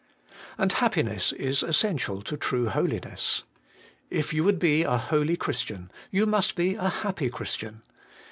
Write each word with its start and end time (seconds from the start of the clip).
And 0.57 0.73
happiness 0.73 1.31
is 1.31 1.61
essential 1.61 2.23
to 2.23 2.35
true 2.35 2.69
holiness. 2.69 3.43
If 4.09 4.33
you 4.33 4.43
would 4.43 4.57
be 4.57 4.81
a 4.81 4.97
holy 4.97 5.37
Christian, 5.37 5.91
you 6.09 6.25
must 6.25 6.55
be 6.55 6.73
a 6.73 6.89
happy 6.89 7.29
Christian. 7.29 7.83